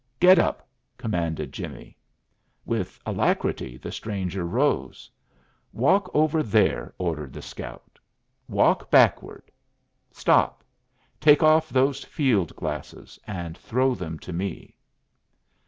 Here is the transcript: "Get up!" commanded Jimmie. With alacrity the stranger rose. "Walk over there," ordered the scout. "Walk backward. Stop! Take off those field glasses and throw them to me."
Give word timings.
"Get 0.19 0.39
up!" 0.39 0.67
commanded 0.97 1.51
Jimmie. 1.53 1.95
With 2.65 2.99
alacrity 3.05 3.77
the 3.77 3.91
stranger 3.91 4.45
rose. 4.47 5.11
"Walk 5.73 6.09
over 6.15 6.41
there," 6.41 6.91
ordered 6.97 7.33
the 7.33 7.41
scout. 7.43 7.99
"Walk 8.49 8.89
backward. 8.89 9.51
Stop! 10.11 10.63
Take 11.19 11.43
off 11.43 11.69
those 11.69 12.03
field 12.03 12.55
glasses 12.55 13.19
and 13.27 13.55
throw 13.55 13.93
them 13.93 14.17
to 14.17 14.33
me." 14.33 14.75